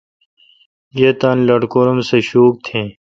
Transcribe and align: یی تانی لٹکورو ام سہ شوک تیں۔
یی 0.97 1.09
تانی 1.19 1.43
لٹکورو 1.47 1.91
ام 1.93 1.99
سہ 2.07 2.17
شوک 2.29 2.53
تیں۔ 2.65 2.87